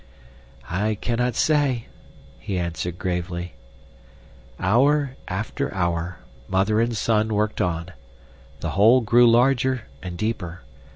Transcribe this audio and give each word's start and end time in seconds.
"I 0.71 0.95
cannot 0.95 1.35
say," 1.35 1.85
he 2.39 2.57
answered 2.57 2.97
gravely. 2.97 3.53
Hour 4.59 5.15
after 5.27 5.71
hour, 5.75 6.17
mother 6.47 6.81
and 6.81 6.97
son 6.97 7.35
worked 7.35 7.61
on. 7.61 7.91
The 8.61 8.71
hole 8.71 9.01
grew 9.01 9.29
larger 9.29 9.83
and 10.01 10.17
deeper. 10.17 10.63